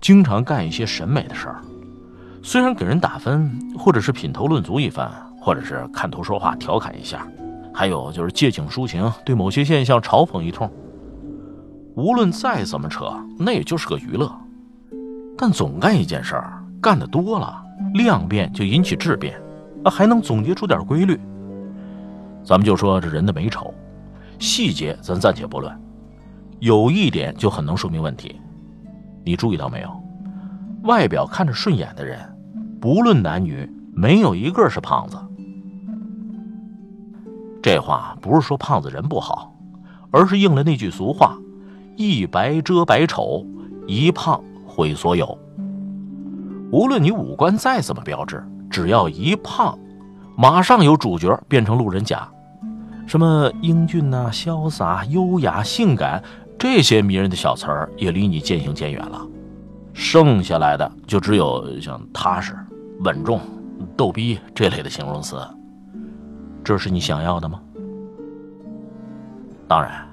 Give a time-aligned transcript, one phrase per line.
[0.00, 1.60] 经常干一些审美的事儿，
[2.42, 7.26] 虽然给人打分，或者是品头论足一番，或者是看图说话调侃一下，
[7.74, 10.70] 还有就是借景抒情，对某些现象嘲讽一通。
[11.94, 14.32] 无论再怎么扯，那也就是个娱乐。
[15.36, 17.60] 但总干一件事儿，干的多了，
[17.94, 19.40] 量变就引起质变，
[19.84, 21.18] 啊，还能总结出点规律。
[22.44, 23.74] 咱们就说这人的美丑，
[24.38, 25.76] 细节咱暂且不论，
[26.60, 28.40] 有一点就很能说明问题。
[29.24, 29.90] 你注意到没有？
[30.84, 32.18] 外表看着顺眼的人，
[32.80, 35.18] 不论男女，没有一个是胖子。
[37.60, 39.52] 这话不是说胖子人不好，
[40.12, 41.36] 而是应了那句俗话
[41.98, 43.44] ：“一白遮百丑，
[43.86, 45.36] 一胖毁所有。”
[46.70, 49.76] 无论你五官再怎么标致，只要一胖，
[50.36, 52.28] 马上有主角变成路人甲。
[53.06, 56.22] 什么英俊呐、潇洒、优雅、性感。
[56.58, 59.24] 这些迷人的小词儿也离你渐行渐远了，
[59.92, 62.52] 剩下来的就只有像踏实、
[63.04, 63.40] 稳重、
[63.96, 65.36] 逗逼这类的形容词。
[66.64, 67.60] 这是你想要的吗？
[69.68, 70.04] 当然，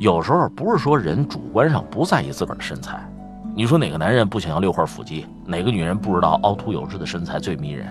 [0.00, 3.08] 有时候不是说人主观上不在意自个儿的身材。
[3.54, 5.24] 你说哪个男人不想要六块腹肌？
[5.46, 7.86] 哪个女人不知道凹凸有致的身材最迷人？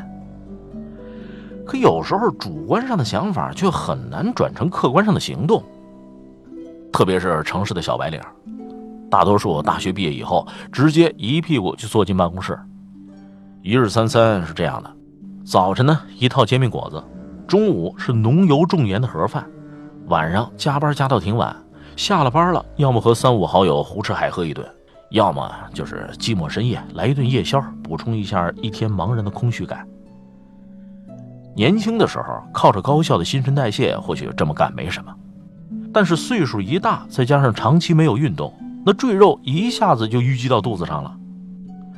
[1.66, 5.64] 可有时候主观上的想法却很难转成客观上的行动。
[6.94, 8.22] 特别是城市的小白领，
[9.09, 12.58] 大多数大学毕业以后，直接一屁股就坐进办公室。
[13.63, 14.95] 一日三餐是这样的：
[15.44, 17.03] 早晨呢一套煎饼果子，
[17.48, 19.43] 中午是浓油重盐的盒饭，
[20.05, 21.55] 晚上加班加到挺晚，
[21.95, 24.64] 下了班了，要么和三五好友胡吃海喝一顿，
[25.09, 29.87] 要么就是寂寞深夜来一顿夜宵，补充一下一天茫然的空虚感。
[31.55, 35.11] 年轻的时候靠着高效的新陈代谢，或许这么干没什么。
[35.93, 38.52] 但是岁数一大，再加上长期没有运动，
[38.83, 41.15] 那赘肉一下子就淤积到肚子上了。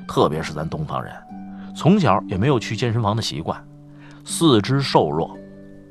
[0.08, 1.14] 特别是咱东方人，
[1.76, 3.58] 从小也没有去健身房的习惯，
[4.26, 5.36] 四肢瘦弱，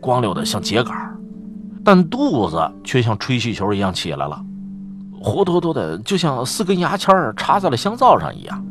[0.00, 0.94] 光溜的像秸秆
[1.82, 4.44] 但肚子却像吹气球一样起来了，
[5.20, 8.64] 活脱脱的就像四根牙签插在了香皂上一样，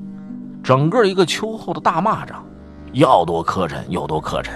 [0.63, 2.35] 整个一个秋后的大蚂蚱，
[2.93, 4.51] 要多磕碜有多磕碜。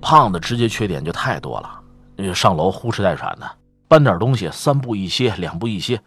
[0.00, 1.79] 胖的直接缺点就太多了。
[2.34, 3.50] 上楼呼哧带喘的，
[3.88, 6.00] 搬点东西三步一歇，两步一歇。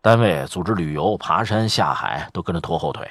[0.00, 3.06] 单位组织旅游、爬山、下海都跟着拖后腿。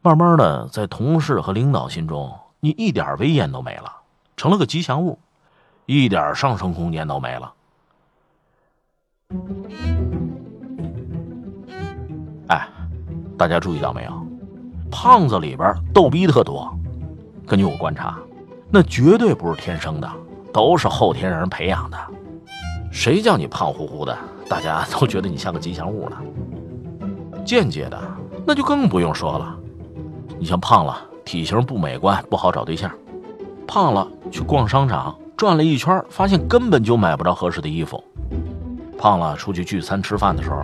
[0.00, 3.92] 慢慢的，在同事和领导心中，你一点威严都没了，
[4.36, 5.18] 成了个吉祥物，
[5.86, 7.52] 一点上升空间都没了。
[12.48, 12.66] 哎，
[13.36, 14.26] 大家注意到没有？
[14.90, 16.74] 胖子里边逗逼特多。
[17.46, 18.18] 根据我观察，
[18.70, 20.10] 那绝对不是天生的。
[20.52, 21.96] 都是后天让人培养的，
[22.90, 24.16] 谁叫你胖乎乎的，
[24.48, 26.16] 大家都觉得你像个吉祥物呢。
[27.44, 28.00] 间接的，
[28.46, 29.56] 那就更不用说了。
[30.38, 32.90] 你像胖了，体型不美观，不好找对象；
[33.66, 37.98] 胖了去逛商场，转了一圈，发现根本就买不着合适的衣服；
[38.98, 40.62] 胖了出去聚餐吃饭的时候，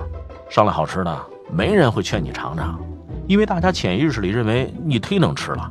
[0.51, 1.19] 商量好吃的，
[1.51, 2.79] 没人会劝你尝尝，
[3.27, 5.71] 因为大家潜意识里认为你忒能吃了。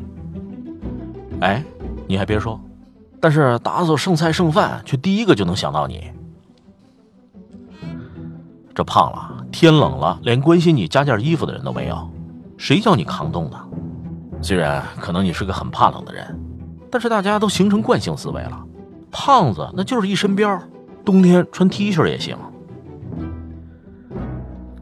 [1.42, 1.64] 哎，
[2.08, 2.60] 你还别说。
[3.24, 6.12] 但是打扫剩菜剩饭，却第一个就能想到你。
[8.76, 12.12] 这胖了，天冷了，连关心你加件衣服的人都没有，
[12.58, 13.58] 谁叫你扛冻的？
[14.42, 16.38] 虽然可能你是个很怕冷的人，
[16.92, 18.62] 但是大家都形成惯性思维了，
[19.10, 20.60] 胖子那就是一身膘，
[21.06, 22.36] 冬天穿 T 恤也行。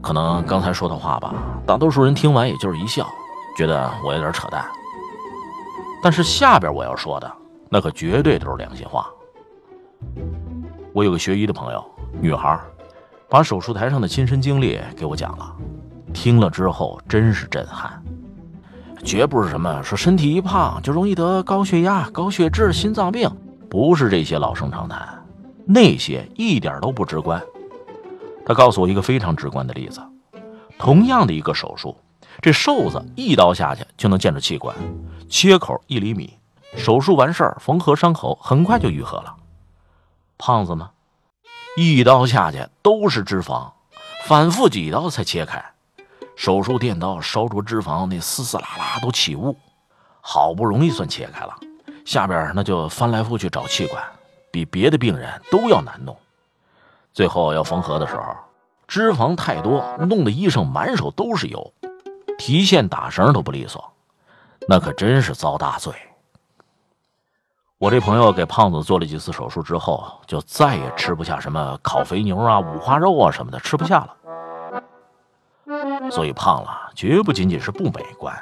[0.00, 1.32] 可能刚才说的话吧，
[1.64, 3.06] 大多数人听完也就是一笑，
[3.56, 4.64] 觉得我有点扯淡。
[6.02, 7.32] 但是下边我要说的。
[7.72, 9.08] 那可绝对都是良心话。
[10.92, 11.82] 我有个学医的朋友，
[12.20, 12.60] 女孩，
[13.30, 15.56] 把手术台上的亲身经历给我讲了，
[16.12, 17.90] 听了之后真是震撼。
[19.02, 23.26] 绝不是什么说身体一胖就容易得高血压、高血脂、心脏病，
[23.70, 25.24] 不是这些老生常谈，
[25.64, 27.42] 那些一点都不直观。
[28.44, 29.98] 他告诉我一个非常直观的例子：
[30.78, 31.96] 同样的一个手术，
[32.42, 34.76] 这瘦子一刀下去就能见着器官，
[35.26, 36.34] 切口一厘米。
[36.76, 39.36] 手术完事儿，缝合伤口很快就愈合了。
[40.38, 40.90] 胖子呢，
[41.76, 43.70] 一刀下去都是脂肪，
[44.24, 45.64] 反复几刀才切开，
[46.34, 49.56] 手术电刀烧灼脂肪，那丝丝拉拉都起雾，
[50.20, 51.54] 好不容易算切开了，
[52.04, 54.02] 下边那就翻来覆去找气管，
[54.50, 56.16] 比别的病人都要难弄。
[57.12, 58.34] 最后要缝合的时候，
[58.88, 61.72] 脂肪太多，弄得医生满手都是油，
[62.38, 63.92] 提线打绳都不利索，
[64.66, 65.94] 那可真是遭大罪。
[67.82, 74.16] 我这朋友给胖子做了几次手术之后，就再也吃不下什么烤肥牛啊、五花肉啊什么的，吃不下了。
[76.08, 78.32] 所以胖了，绝不仅仅是不美观，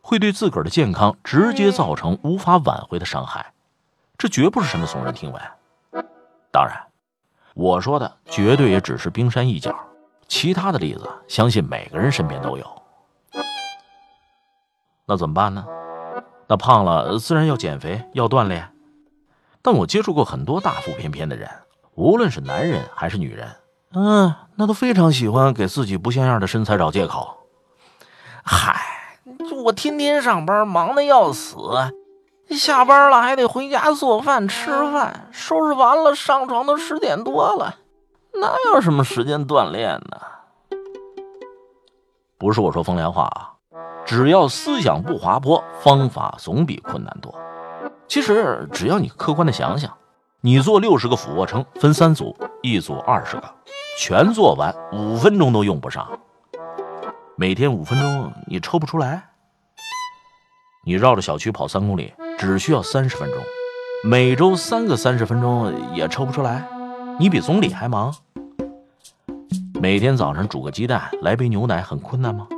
[0.00, 3.52] 会对自个儿的健康直接造成无法挽回的伤害，
[4.16, 5.42] 这绝不是什么耸人听闻。
[6.50, 6.74] 当然，
[7.52, 9.78] 我说的绝对也只是冰山一角，
[10.26, 12.82] 其他的例子，相信每个人身边都有。
[15.04, 15.66] 那怎么办呢？
[16.50, 18.72] 那胖了，自然要减肥，要锻炼。
[19.62, 21.48] 但我接触过很多大腹便便的人，
[21.94, 23.54] 无论是男人还是女人。
[23.92, 27.36] 嗯，那都非常喜欢给自己不像样的身材找借口。
[28.42, 28.80] 嗨，
[29.62, 31.56] 我天天上班，忙的要死，
[32.50, 37.76] 下班了还得回家做饭吃饭，收拾完了上床都十点多了，
[38.34, 40.16] 哪有什么时间锻炼呢？
[42.36, 43.49] 不是我说风凉话啊，
[44.04, 47.32] 只要思想不滑坡，方法总比困难多。
[48.08, 49.96] 其实只要你客观的想想，
[50.40, 53.44] 你做六十个俯卧撑，分三组，一组二十个。
[53.98, 56.08] 全做完五分钟都用不上，
[57.36, 59.30] 每天五分钟你抽不出来？
[60.84, 63.38] 你绕着小区跑三公里只需要三十分钟，
[64.02, 66.66] 每周三个三十分钟也抽不出来？
[67.18, 68.12] 你比总理还忙？
[69.80, 72.48] 每天早上煮个鸡蛋来杯牛奶很困难吗？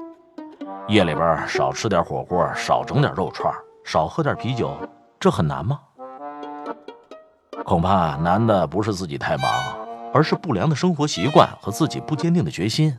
[0.88, 3.52] 夜里边少吃点火锅，少整点肉串，
[3.84, 4.76] 少喝点啤酒，
[5.18, 5.80] 这很难吗？
[7.64, 9.50] 恐怕难的不是自己太忙。
[10.14, 12.98] 而是不良的生活习惯和自己不坚定的决心。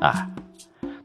[0.00, 0.30] 哎，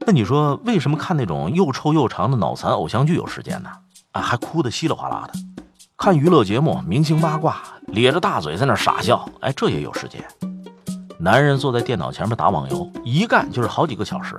[0.06, 3.71] 那你说为什么看那种又臭又长的脑残偶像剧有时间呢？
[4.12, 5.39] 啊，还哭得稀里哗啦的。
[5.97, 7.57] 看娱乐节目、明星八卦，
[7.88, 10.24] 咧着大嘴在那傻笑，哎，这也有时间。
[11.23, 14.35] 男人坐在电脑前面打网游，一干就是好几个小时；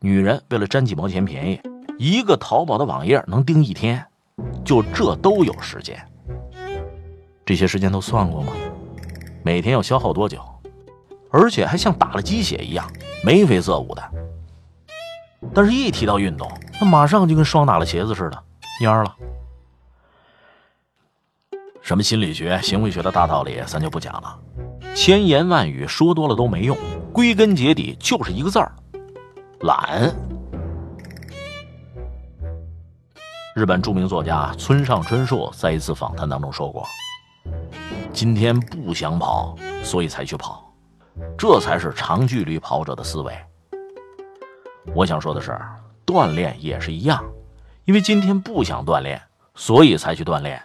[0.00, 1.60] 女人为了占几毛钱便宜，
[2.00, 4.04] 一个淘宝的网页能盯一天，
[4.64, 5.96] 就这都有时间。
[7.46, 8.52] 这些时间都算过吗？
[9.44, 10.42] 每天要消耗多久？
[11.30, 12.90] 而且还像打了鸡血一样
[13.22, 14.02] 眉飞色舞的。
[15.54, 18.42] 但是，一提到运动，那马上就跟霜打了茄子似的
[18.82, 19.16] 蔫了。
[21.80, 24.36] 什么心理学、行为学的大道理，咱就不讲了。
[25.02, 26.76] 千言万语说多了都没用，
[27.10, 28.70] 归根结底就是一个字儿：
[29.60, 30.14] 懒。
[33.54, 36.86] 日本著名作家村上春树在一次访谈当中说过。
[38.12, 40.70] 今天不想跑，所以才去跑，
[41.38, 43.34] 这才是长距离跑者的思维。
[44.94, 45.58] 我想说的是，
[46.04, 47.24] 锻炼也是一样，
[47.86, 49.18] 因为今天不想锻炼，
[49.54, 50.62] 所以才去锻炼。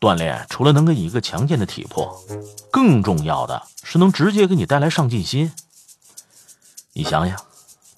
[0.00, 2.16] 锻炼除了能给你一个强健的体魄，
[2.70, 5.52] 更重要的是能直接给你带来上进心。
[6.92, 7.36] 你想想，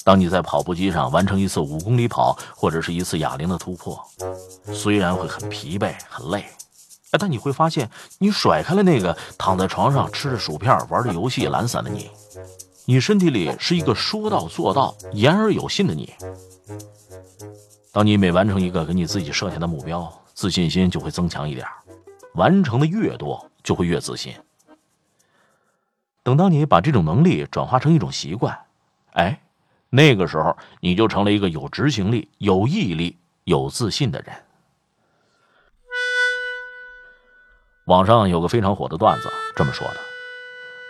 [0.03, 4.03] 当你在跑步机上完成一次五公里跑，或者是一次哑铃的突破，
[4.73, 6.45] 虽然会很疲惫、很累。
[7.19, 12.09] 但你会发现，你甩开了那个躺在床上吃着薯片、玩着游戏、懒散的你，
[12.85, 16.15] 你身体里是一个说到做到、言而有信的你。
[17.91, 21.67] 当你每完成一个给你自己设下的目标，自信心就会增强一点，
[22.35, 24.35] 完成的越多，就会越自信。
[26.23, 28.59] 等到你把这种能力转化成一种习惯，
[29.13, 29.41] 哎，
[29.89, 34.35] 那个时候你就成了一个有执行力、有毅力、有自信的人。
[37.87, 39.97] 网上有个非常火的段子，这么说的：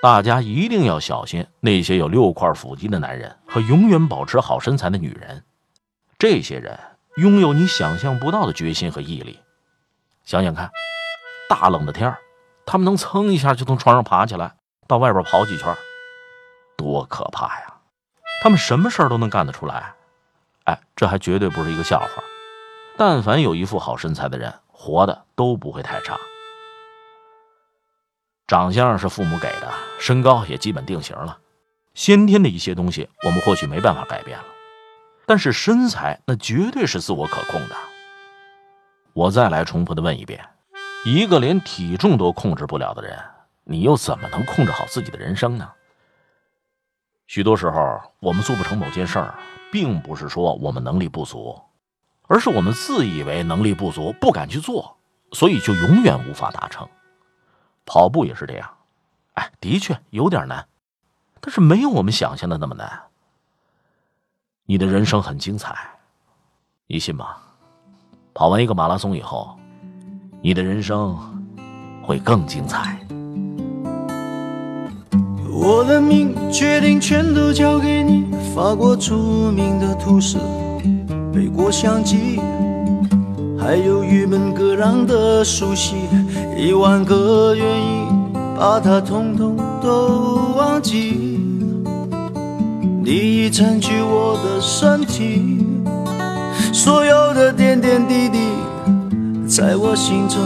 [0.02, 5.44] 大家一定要小心那些有六块腹肌的男人和永远保持好身材的女人。
[6.18, 6.78] 这些人
[7.16, 9.38] 拥有你想象不到的决心和毅力。
[10.24, 10.70] 想想看，
[11.50, 12.16] 大冷的天儿，
[12.64, 14.54] 他们能噌一下就从床上爬起来，
[14.86, 15.76] 到外边跑几圈，
[16.76, 17.74] 多可怕呀！
[18.40, 19.92] 他们什么事儿都能干得出来。
[20.66, 22.08] 哎，这还绝对不是一个笑话。
[22.96, 26.16] 但凡有一副好身材的人，活的都不会太差。
[28.46, 31.38] 长相是父母给的，身高也基本定型了，
[31.94, 34.44] 先天的一些东西我们或许没办法改变了，
[35.26, 37.74] 但是身材那绝对是自我可控的。
[39.14, 40.48] 我再来重复的问一遍：
[41.04, 43.18] 一个连体重都控制不了的人，
[43.64, 45.70] 你又怎么能控制好自己的人生呢？
[47.26, 49.34] 许多时候，我们做不成某件事儿，
[49.72, 51.58] 并不是说我们能力不足，
[52.26, 54.98] 而是我们自以为能力不足，不敢去做，
[55.32, 56.86] 所以就永远无法达成。
[57.86, 58.70] 跑步也是这样，
[59.34, 60.68] 哎，的确有点难，
[61.40, 63.04] 但是没有我们想象的那么难。
[64.66, 65.74] 你的人生很精彩，
[66.86, 67.38] 你信吗？
[68.34, 69.58] 跑完一个马拉松以后，
[70.42, 71.14] 你的人生
[72.02, 72.98] 会更精彩。
[75.52, 79.14] 我的命决定全都交给你，法国著
[79.52, 80.38] 名的图师，
[81.30, 82.40] 背过相机，
[83.58, 85.96] 还有郁闷歌让的熟悉，
[86.56, 88.06] 一万个愿意
[88.56, 91.38] 把它统统都忘记。
[93.04, 95.66] 你已占据我的身体，
[96.72, 97.69] 所有的点，
[99.60, 100.40] 在我心中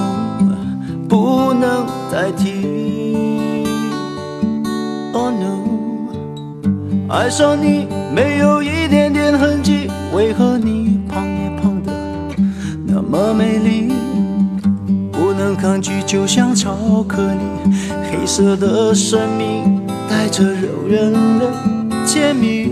[1.09, 3.64] 不能代替。
[5.12, 5.62] Oh no，
[7.09, 11.92] 爱上你没有一点点痕迹，为何你胖也胖的
[12.85, 13.92] 那么美丽？
[15.12, 16.75] 不能抗拒，就像巧
[17.06, 17.73] 克力，
[18.11, 19.80] 黑色的生命
[20.11, 21.47] 带着诱人的。
[22.04, 22.68] 甜蜜，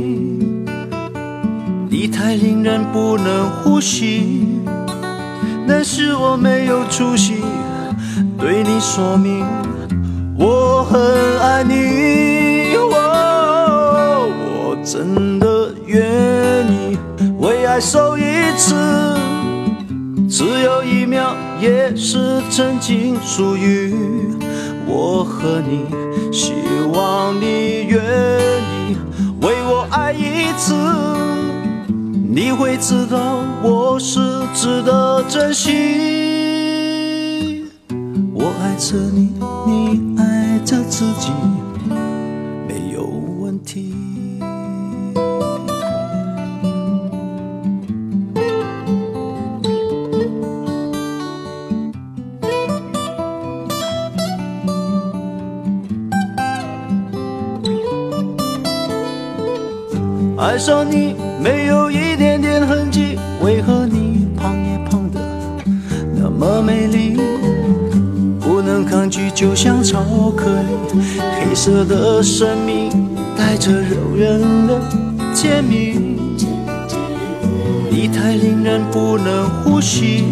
[1.89, 4.45] 你太令人不能呼吸，
[5.67, 7.43] 但是我没有出息，
[8.39, 9.45] 对你说明
[10.37, 11.01] 我很
[11.41, 16.99] 爱你，我真的愿意
[17.39, 18.23] 为爱受一
[18.57, 18.75] 次，
[20.29, 23.95] 只有一秒也是曾经属于
[24.87, 25.85] 我和你，
[26.33, 26.53] 希
[26.93, 28.97] 望你愿意。
[29.41, 30.75] 为我爱一次，
[32.35, 34.19] 你会知道我是
[34.55, 35.71] 值得珍惜。
[38.33, 39.35] 我爱着你，
[39.67, 41.31] 你爱着自己，
[42.67, 43.05] 没有
[43.39, 43.93] 问题。
[60.39, 65.21] 爱上你没有一点点痕迹，为何你胖也胖的
[66.15, 67.19] 那么美丽？
[68.41, 69.99] 不能抗拒，就像巧
[70.37, 71.01] 克力，
[71.41, 72.91] 黑色的生命
[73.37, 74.81] 带着诱人的
[75.35, 75.99] 甜蜜。
[77.91, 80.25] 你太令人不能呼吸，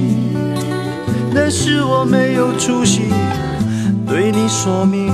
[1.35, 3.03] 但是我没有出息，
[4.07, 5.13] 对你说明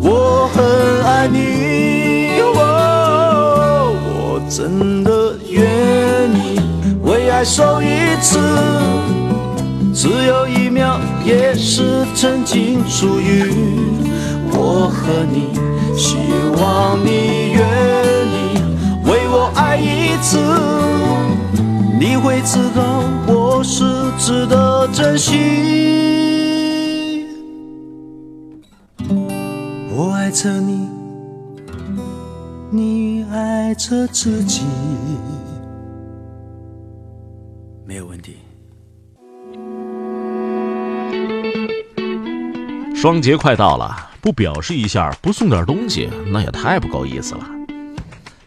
[0.00, 2.05] 我很爱你。
[4.48, 6.60] 真的愿意
[7.02, 8.38] 为爱受一次，
[9.92, 13.52] 只有一秒，也是曾经属于
[14.52, 15.48] 我和你。
[15.98, 16.16] 希
[16.60, 17.60] 望你愿
[18.28, 18.30] 意
[19.04, 20.38] 为我爱一次，
[21.98, 23.82] 你会知道我是
[24.18, 27.26] 值得珍惜。
[29.90, 30.88] 我爱着你。
[32.70, 34.62] 你爱着自己，
[37.84, 38.38] 没有问题。
[42.94, 47.46] 双节快到了，不表示一下，不送点东西，那也太不够意思了。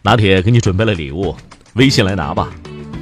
[0.02, 1.36] 拿铁给你准备了礼物，
[1.74, 2.48] 微信来拿吧。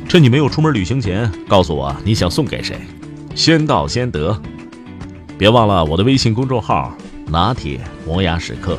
[0.07, 2.79] 趁你没有出门旅行前，告诉我你想送给谁，
[3.35, 4.39] 先到先得。
[5.39, 6.93] 别忘了我的微信公众号
[7.33, 8.79] “拿铁磨牙时刻”。